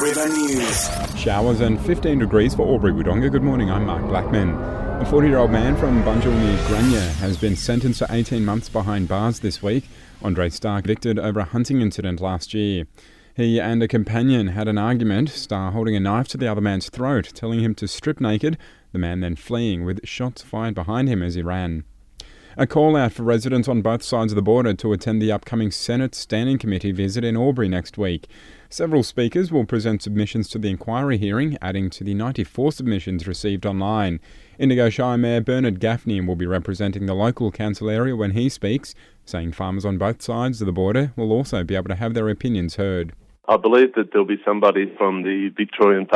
River 0.00 0.30
News. 0.30 0.88
Showers 1.14 1.60
and 1.60 1.78
15 1.78 2.20
degrees 2.20 2.54
for 2.54 2.66
Albury 2.66 2.90
Wodonga. 2.90 3.30
Good 3.30 3.42
morning, 3.42 3.70
I'm 3.70 3.84
Mark 3.84 4.02
Blackman. 4.08 4.54
A 4.98 5.04
40 5.04 5.28
year 5.28 5.36
old 5.36 5.50
man 5.50 5.76
from 5.76 6.02
Bungil 6.02 6.32
near 6.32 6.56
Granya 6.68 7.12
has 7.16 7.36
been 7.36 7.54
sentenced 7.54 7.98
to 7.98 8.06
18 8.08 8.42
months 8.42 8.70
behind 8.70 9.08
bars 9.08 9.40
this 9.40 9.62
week. 9.62 9.84
Andre 10.22 10.48
Starr 10.48 10.80
convicted 10.80 11.18
over 11.18 11.40
a 11.40 11.44
hunting 11.44 11.82
incident 11.82 12.18
last 12.18 12.54
year. 12.54 12.86
He 13.34 13.60
and 13.60 13.82
a 13.82 13.88
companion 13.88 14.48
had 14.48 14.68
an 14.68 14.78
argument, 14.78 15.28
Starr 15.28 15.72
holding 15.72 15.94
a 15.94 16.00
knife 16.00 16.28
to 16.28 16.38
the 16.38 16.50
other 16.50 16.62
man's 16.62 16.88
throat, 16.88 17.30
telling 17.34 17.60
him 17.60 17.74
to 17.74 17.86
strip 17.86 18.22
naked, 18.22 18.56
the 18.92 18.98
man 18.98 19.20
then 19.20 19.36
fleeing 19.36 19.84
with 19.84 20.06
shots 20.08 20.40
fired 20.40 20.74
behind 20.74 21.10
him 21.10 21.22
as 21.22 21.34
he 21.34 21.42
ran. 21.42 21.84
A 22.60 22.66
call 22.66 22.94
out 22.94 23.12
for 23.12 23.22
residents 23.22 23.68
on 23.68 23.80
both 23.80 24.02
sides 24.02 24.32
of 24.32 24.36
the 24.36 24.42
border 24.42 24.74
to 24.74 24.92
attend 24.92 25.22
the 25.22 25.32
upcoming 25.32 25.70
Senate 25.70 26.14
Standing 26.14 26.58
Committee 26.58 26.92
visit 26.92 27.24
in 27.24 27.34
Albury 27.34 27.70
next 27.70 27.96
week. 27.96 28.26
Several 28.68 29.02
speakers 29.02 29.50
will 29.50 29.64
present 29.64 30.02
submissions 30.02 30.46
to 30.50 30.58
the 30.58 30.68
inquiry 30.68 31.16
hearing, 31.16 31.56
adding 31.62 31.88
to 31.88 32.04
the 32.04 32.12
94 32.12 32.72
submissions 32.72 33.26
received 33.26 33.64
online. 33.64 34.20
Indigo 34.58 34.90
Shire 34.90 35.16
Mayor 35.16 35.40
Bernard 35.40 35.80
Gaffney 35.80 36.20
will 36.20 36.36
be 36.36 36.44
representing 36.44 37.06
the 37.06 37.14
local 37.14 37.50
council 37.50 37.88
area 37.88 38.14
when 38.14 38.32
he 38.32 38.50
speaks, 38.50 38.94
saying 39.24 39.52
farmers 39.52 39.86
on 39.86 39.96
both 39.96 40.20
sides 40.20 40.60
of 40.60 40.66
the 40.66 40.72
border 40.72 41.14
will 41.16 41.32
also 41.32 41.64
be 41.64 41.76
able 41.76 41.88
to 41.88 41.94
have 41.94 42.12
their 42.12 42.28
opinions 42.28 42.76
heard. 42.76 43.14
I 43.48 43.56
believe 43.56 43.94
that 43.94 44.12
there'll 44.12 44.26
be 44.26 44.42
somebody 44.44 44.94
from 44.98 45.22
the 45.22 45.48
Victorian 45.56 46.06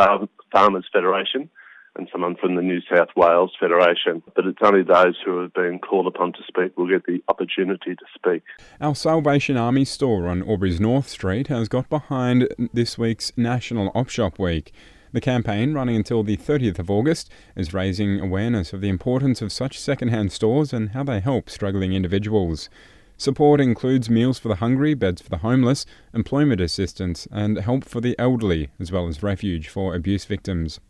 Farmers 0.53 0.85
Federation 0.93 1.49
and 1.97 2.09
someone 2.11 2.37
from 2.37 2.57
the 2.57 2.63
New 2.63 2.81
South 2.93 3.09
Wales 3.17 3.53
Federation. 3.59 4.23
But 4.35 4.47
it's 4.47 4.59
only 4.63 4.83
those 4.83 5.17
who 5.25 5.41
have 5.41 5.53
been 5.53 5.79
called 5.79 6.07
upon 6.07 6.33
to 6.33 6.41
speak 6.47 6.77
will 6.77 6.89
get 6.89 7.07
the 7.07 7.23
opportunity 7.29 7.95
to 7.95 8.05
speak. 8.15 8.43
Our 8.81 8.95
Salvation 8.95 9.57
Army 9.57 9.85
store 9.85 10.27
on 10.29 10.49
Albury's 10.49 10.81
North 10.81 11.09
Street 11.09 11.49
has 11.49 11.69
got 11.69 11.89
behind 11.89 12.49
this 12.73 12.99
week's 12.99 13.33
National 13.37 13.93
Op 13.95 14.09
Shop 14.09 14.39
Week. 14.39 14.73
The 15.13 15.21
campaign, 15.21 15.75
running 15.75 15.95
until 15.95 16.25
the 16.25 16.37
30th 16.37 16.81
of 16.81 16.91
August, 16.91 17.31
is 17.55 17.73
raising 17.73 18.19
awareness 18.19 18.73
of 18.73 18.81
the 18.81 18.89
importance 18.89 19.41
of 19.41 19.53
such 19.53 19.79
second-hand 19.79 20.33
stores 20.33 20.73
and 20.73 20.91
how 20.91 21.05
they 21.05 21.21
help 21.21 21.49
struggling 21.49 21.93
individuals. 21.93 22.69
Support 23.17 23.61
includes 23.61 24.11
meals 24.11 24.41
for 24.41 24.49
the 24.49 24.57
hungry, 24.57 24.95
beds 24.95 25.23
for 25.23 25.31
the 25.31 25.39
homeless, 25.39 25.87
employment 26.13 26.61
assistance, 26.61 27.29
and 27.31 27.59
help 27.59 27.85
for 27.85 28.01
the 28.01 28.17
elderly, 28.19 28.71
as 28.81 28.91
well 28.91 29.07
as 29.07 29.23
refuge 29.23 29.69
for 29.69 29.95
abuse 29.95 30.25
victims 30.25 30.81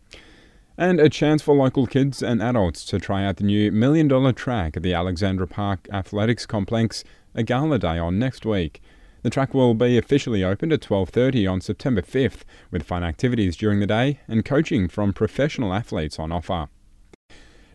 and 0.76 0.98
a 0.98 1.08
chance 1.08 1.42
for 1.42 1.54
local 1.54 1.86
kids 1.86 2.22
and 2.22 2.42
adults 2.42 2.84
to 2.86 2.98
try 2.98 3.24
out 3.24 3.36
the 3.36 3.44
new 3.44 3.70
million 3.70 4.08
dollar 4.08 4.32
track 4.32 4.76
at 4.76 4.82
the 4.82 4.94
Alexandra 4.94 5.46
Park 5.46 5.86
Athletics 5.92 6.46
Complex 6.46 7.04
a 7.34 7.42
gala 7.42 7.78
day 7.78 7.98
on 7.98 8.18
next 8.18 8.44
week. 8.44 8.82
The 9.22 9.30
track 9.30 9.54
will 9.54 9.74
be 9.74 9.96
officially 9.96 10.44
opened 10.44 10.72
at 10.72 10.80
12:30 10.80 11.46
on 11.50 11.60
September 11.60 12.02
5th 12.02 12.44
with 12.70 12.82
fun 12.82 13.04
activities 13.04 13.56
during 13.56 13.80
the 13.80 13.86
day 13.86 14.20
and 14.28 14.44
coaching 14.44 14.88
from 14.88 15.12
professional 15.12 15.72
athletes 15.72 16.18
on 16.18 16.32
offer. 16.32 16.68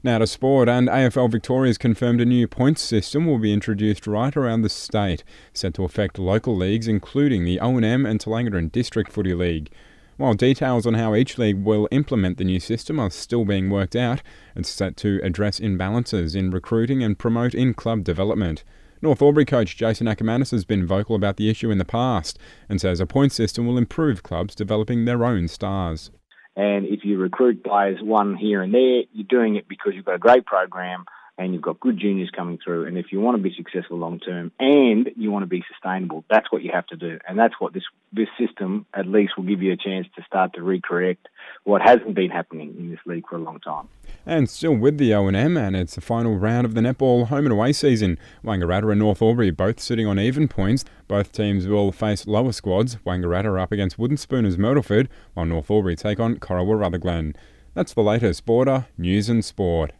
Now 0.03 0.19
to 0.19 0.27
sport, 0.27 0.69
and 0.69 0.87
AFL 0.87 1.29
Victoria 1.29 1.69
has 1.69 1.77
confirmed 1.77 2.21
a 2.21 2.25
new 2.25 2.47
points 2.47 2.81
system 2.81 3.25
will 3.25 3.39
be 3.39 3.51
introduced 3.51 4.07
right 4.07 4.35
around 4.35 4.61
the 4.61 4.69
state, 4.69 5.25
set 5.53 5.73
to 5.73 5.83
affect 5.83 6.17
local 6.19 6.55
leagues 6.55 6.87
including 6.87 7.43
the 7.43 7.59
O&M 7.59 8.05
and 8.05 8.19
Tallangatta 8.19 8.71
District 8.71 9.11
Footy 9.11 9.33
League. 9.33 9.69
While 10.19 10.33
details 10.33 10.85
on 10.85 10.95
how 10.95 11.15
each 11.15 11.37
league 11.37 11.63
will 11.63 11.87
implement 11.91 12.37
the 12.37 12.43
new 12.43 12.59
system 12.59 12.99
are 12.99 13.09
still 13.09 13.45
being 13.45 13.69
worked 13.69 13.95
out, 13.95 14.21
it's 14.53 14.67
set 14.67 14.97
to 14.97 15.21
address 15.23 15.61
imbalances 15.61 16.35
in 16.35 16.51
recruiting 16.51 17.01
and 17.01 17.17
promote 17.17 17.55
in 17.55 17.73
club 17.73 18.03
development. 18.03 18.65
North 19.01 19.21
Albury 19.21 19.45
coach 19.45 19.77
Jason 19.77 20.07
Akermanis 20.07 20.51
has 20.51 20.65
been 20.65 20.85
vocal 20.85 21.15
about 21.15 21.37
the 21.37 21.49
issue 21.49 21.71
in 21.71 21.77
the 21.77 21.85
past 21.85 22.37
and 22.67 22.81
says 22.81 22.99
a 22.99 23.05
point 23.05 23.31
system 23.31 23.65
will 23.65 23.77
improve 23.77 24.21
clubs 24.21 24.55
developing 24.55 25.05
their 25.05 25.23
own 25.23 25.47
stars. 25.47 26.11
And 26.57 26.85
if 26.85 27.05
you 27.05 27.17
recruit 27.17 27.63
players 27.63 27.99
one 28.01 28.35
here 28.35 28.61
and 28.61 28.73
there, 28.73 29.03
you're 29.13 29.25
doing 29.29 29.55
it 29.55 29.69
because 29.69 29.93
you've 29.95 30.03
got 30.03 30.15
a 30.15 30.19
great 30.19 30.45
program 30.45 31.05
and 31.39 31.53
you've 31.53 31.61
got 31.61 31.79
good 31.79 31.97
juniors 31.97 32.29
coming 32.35 32.59
through. 32.63 32.85
And 32.85 32.97
if 32.97 33.11
you 33.11 33.21
want 33.21 33.37
to 33.37 33.41
be 33.41 33.55
successful 33.55 33.97
long 33.97 34.19
term 34.19 34.51
and 34.59 35.09
you 35.15 35.31
want 35.31 35.43
to 35.43 35.47
be 35.47 35.63
sustainable, 35.71 36.25
that's 36.29 36.51
what 36.51 36.61
you 36.61 36.71
have 36.73 36.85
to 36.87 36.97
do. 36.97 37.17
And 37.27 37.39
that's 37.39 37.55
what 37.59 37.73
this 37.73 37.83
this 38.11 38.27
system 38.37 38.85
at 38.93 39.07
least 39.07 39.37
will 39.37 39.45
give 39.45 39.61
you 39.61 39.71
a 39.71 39.77
chance 39.77 40.05
to 40.17 40.23
start 40.23 40.53
to 40.53 40.59
recorrect 40.59 41.27
what 41.63 41.81
hasn't 41.81 42.13
been 42.13 42.29
happening 42.29 42.75
in 42.77 42.91
this 42.91 42.99
league 43.05 43.23
for 43.29 43.37
a 43.37 43.39
long 43.39 43.59
time. 43.61 43.87
And 44.25 44.49
still 44.49 44.75
with 44.75 44.97
the 44.97 45.13
O&M, 45.13 45.55
and 45.55 45.75
it's 45.75 45.95
the 45.95 46.01
final 46.01 46.35
round 46.35 46.65
of 46.65 46.73
the 46.73 46.81
netball 46.81 47.27
home 47.27 47.45
and 47.45 47.53
away 47.53 47.71
season. 47.71 48.17
Wangaratta 48.43 48.91
and 48.91 48.99
North 48.99 49.21
Albury 49.21 49.51
both 49.51 49.79
sitting 49.79 50.05
on 50.05 50.19
even 50.19 50.47
points. 50.47 50.83
Both 51.07 51.31
teams 51.31 51.67
will 51.67 51.91
face 51.91 52.27
lower 52.27 52.51
squads. 52.51 52.97
Wangaratta 53.05 53.61
up 53.61 53.71
against 53.71 53.97
Wooden 53.97 54.17
Spooners 54.17 54.57
Myrtleford, 54.57 55.07
while 55.35 55.45
North 55.45 55.71
Albury 55.71 55.95
take 55.95 56.19
on 56.19 56.37
Corowa 56.37 56.77
Rutherglen. 56.77 57.35
That's 57.75 57.93
the 57.93 58.01
latest 58.01 58.45
border 58.45 58.87
news 58.97 59.29
and 59.29 59.45
sport. 59.45 59.93